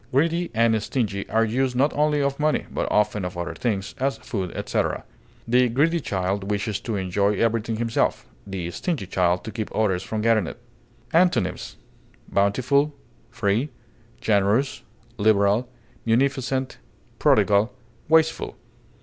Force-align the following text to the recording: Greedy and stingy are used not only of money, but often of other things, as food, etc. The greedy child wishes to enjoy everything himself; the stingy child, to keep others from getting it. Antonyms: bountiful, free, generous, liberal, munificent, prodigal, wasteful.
Greedy 0.11 0.49
and 0.55 0.81
stingy 0.81 1.29
are 1.29 1.45
used 1.45 1.75
not 1.75 1.93
only 1.93 2.23
of 2.23 2.39
money, 2.39 2.65
but 2.71 2.91
often 2.91 3.23
of 3.23 3.37
other 3.37 3.53
things, 3.53 3.93
as 3.99 4.17
food, 4.17 4.49
etc. 4.55 5.03
The 5.47 5.69
greedy 5.69 5.99
child 5.99 6.49
wishes 6.49 6.79
to 6.79 6.95
enjoy 6.95 7.35
everything 7.35 7.75
himself; 7.75 8.25
the 8.47 8.71
stingy 8.71 9.05
child, 9.05 9.43
to 9.43 9.51
keep 9.51 9.69
others 9.75 10.01
from 10.01 10.21
getting 10.23 10.47
it. 10.47 10.59
Antonyms: 11.13 11.75
bountiful, 12.27 12.95
free, 13.29 13.69
generous, 14.19 14.81
liberal, 15.19 15.69
munificent, 16.03 16.79
prodigal, 17.19 17.71
wasteful. 18.09 18.57